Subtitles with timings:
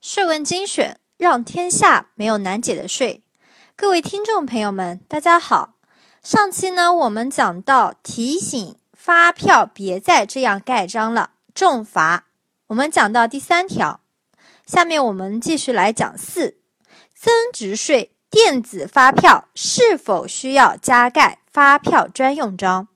[0.00, 3.24] 税问精选，让天下没有难解的税。
[3.74, 5.74] 各位听众朋友们，大家好。
[6.22, 12.26] 上期呢，我们讲到提醒发票别再这样盖章了，重罚。
[12.68, 14.00] 我们讲到第三条，
[14.64, 16.58] 下面我们继续来讲四
[17.12, 22.86] 增值税电子发票是否需要加盖发票专用章？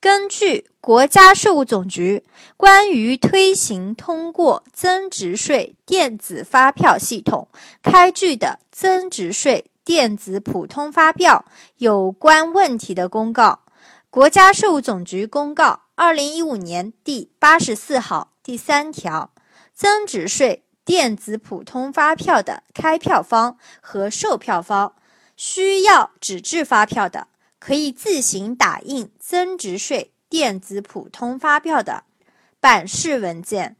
[0.00, 2.24] 根据国家税务总局
[2.56, 7.48] 关于推行通过增值税电子发票系统
[7.82, 11.44] 开具的增值税电子普通发票
[11.78, 13.62] 有关问题的公告，
[14.08, 19.32] 国家税务总局公告二零一五年第八十四号第三条，
[19.74, 24.94] 增值税电子普通发票的开票方和售票方
[25.36, 27.26] 需要纸质发票的。
[27.58, 32.04] 可以自行打印增值税电子普通发票的
[32.60, 33.76] 版式文件，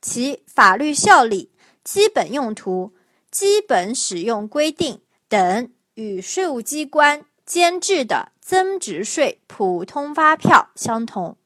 [0.00, 1.50] 其法律效力、
[1.82, 2.94] 基本用途、
[3.30, 11.36] 基本使用规定等与税务机关监制的增值税普通发票相同。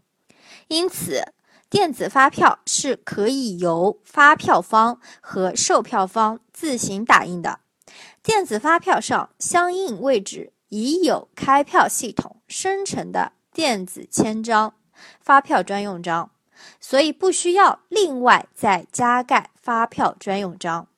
[0.69, 1.33] 因此，
[1.69, 7.61] 电子发票是可以由发票方和售票方自行打印的。
[8.22, 10.53] 电子发票上相应位置。
[10.70, 14.74] 已有开票系统生成的电子签章、
[15.20, 16.30] 发票专用章，
[16.80, 20.88] 所以不需要另外再加盖发票专用章。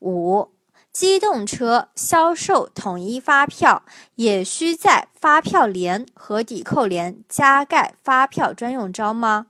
[0.00, 0.48] 五、
[0.92, 3.82] 机动车销售统一发票
[4.14, 9.48] 也需在发票联和抵扣联加盖发票专用章吗？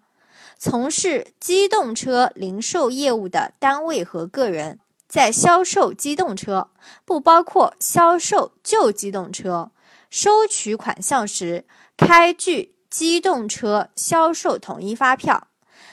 [0.58, 4.80] 从事机动车零售业务的单位和个人。
[5.09, 6.70] 在销售机动车
[7.06, 9.73] （不包括销售旧机动车）
[10.11, 11.64] 收取款项时，
[11.97, 15.48] 开具机动车销售统一发票。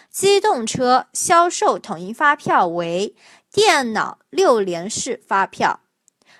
[0.09, 3.15] 机动车销售统一发票为
[3.51, 5.81] 电脑六联式发票。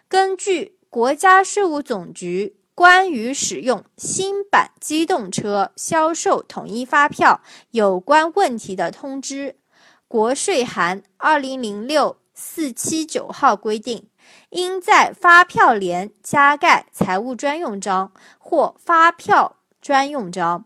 [0.08, 9.58] 根据国家税务总局关于使用新版机动车销售统一发票有关问题的通知
[10.08, 12.18] （国税函二零零六）。
[12.38, 14.10] 四七九号规定，
[14.50, 20.66] 应在发票联加盖财务专用章或发票专用章，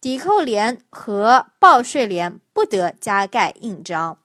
[0.00, 4.18] 抵扣联和报税联不得加盖印章。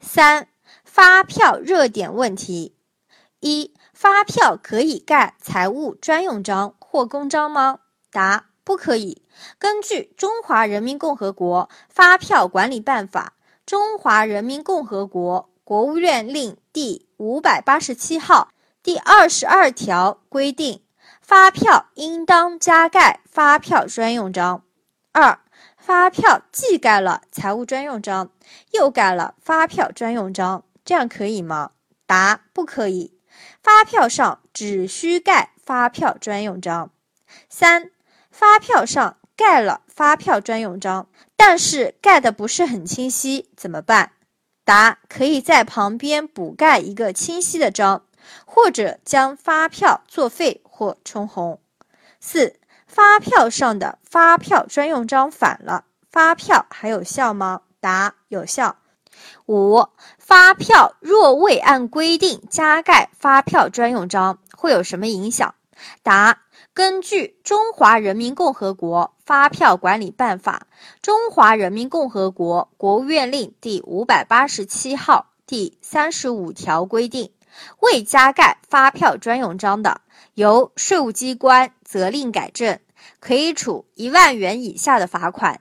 [0.00, 0.48] 三、
[0.82, 2.74] 发票热点问题：
[3.38, 7.78] 一、发票可以盖财务专用章或公章吗？
[8.10, 9.22] 答：不可以。
[9.60, 13.34] 根据《中华人民共和国发票管理办法》。
[13.70, 18.48] 中华人民共和国国务院令第五百八十七号
[18.82, 20.82] 第二十二条规定，
[21.22, 24.64] 发票应当加盖发票专用章。
[25.12, 25.38] 二、
[25.76, 28.32] 发票既盖了财务专用章，
[28.72, 31.70] 又盖了发票专用章，这样可以吗？
[32.06, 33.16] 答：不可以。
[33.62, 36.90] 发票上只需盖发票专用章。
[37.48, 37.92] 三、
[38.32, 41.06] 发票上盖了发票专用章。
[41.34, 44.12] 但是盖的不是很清晰，怎么办？
[44.62, 48.04] 答：可以在旁边补盖一个清晰的章，
[48.44, 51.58] 或者将发票作废或冲红。
[52.20, 52.56] 四、
[52.86, 57.62] 发票上的发票专用章反了，发票还有效吗？
[57.80, 58.76] 答：有效。
[59.46, 65.54] 五、发票若未按规定加盖发票专用章，会有什么影响？
[66.02, 66.42] 答：
[66.74, 70.66] 根据《中华人民共和国发票管理办法》
[71.02, 77.32] 《中华人民共和国国务院令》第五百八十七号第三十五条规定，
[77.80, 80.00] 未加盖发票专用章的，
[80.34, 82.78] 由税务机关责令改正，
[83.18, 85.56] 可以处一万元以下的罚款；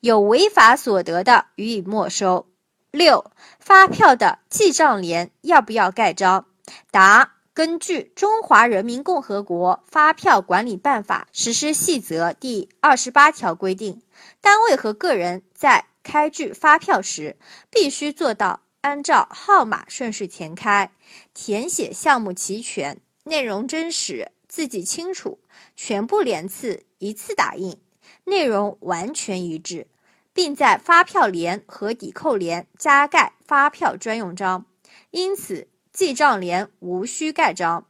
[0.00, 2.46] 有违法所得的，予以没收。
[2.92, 3.24] 六、
[3.58, 6.46] 发票的记账联要不要盖章？
[6.90, 7.41] 答。
[7.54, 14.00] 根据《中华人民共和国发票管理办法实施细则》第二十八条规定，
[14.40, 17.36] 单位和个人在开具发票时，
[17.68, 20.92] 必须做到按照号码顺序填开，
[21.34, 25.38] 填写项目齐全，内容真实，字迹清楚，
[25.76, 27.76] 全部联次一次打印，
[28.24, 29.88] 内容完全一致，
[30.32, 34.64] 并在发票联和抵扣联加盖发票专用章。
[35.10, 35.68] 因此。
[35.92, 37.84] 记账联无需盖章。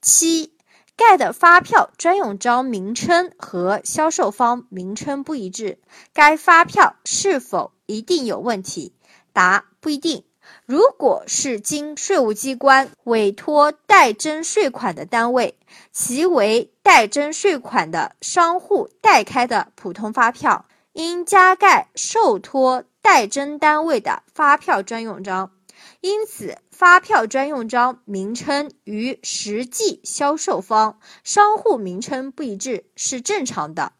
[0.00, 0.54] 七、
[0.96, 5.78] 盖的发票专用章名称和销售方名称不一致，
[6.12, 8.94] 该发票是否一定有问题？
[9.32, 10.24] 答：不一定。
[10.66, 15.58] 如果是经税务机关委托代征税款的单位，
[15.92, 22.84] 其为代征税款的商户代开的普通发票，应加盖受托。
[23.00, 25.52] 代征单位的发票专用章，
[26.00, 33.92] 因此发票专用章名称与实际销售方商户名称不一致是正常的。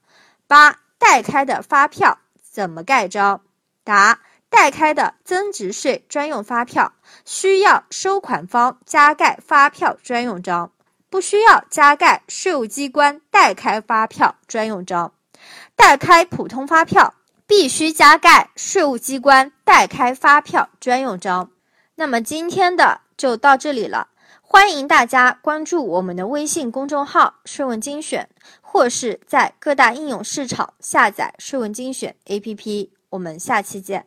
[0.46, 3.42] 八、代开的发票怎么盖章？
[3.84, 6.92] 答：代开的增值税专用发票
[7.24, 10.72] 需要收款方加盖发票专用章，
[11.10, 15.12] 不需要加盖税务机关代开发票专用章。
[15.74, 17.14] 代开普通发票。
[17.48, 21.50] 必须加盖税务机关代开发票专用章。
[22.00, 24.06] 那么今天的就到这里了，
[24.40, 28.28] 欢迎大家关注我们的微信公众号“税问精选”，
[28.62, 32.90] 或是在各大应用市场下载“税问精选 ”APP。
[33.10, 34.06] 我们下期见。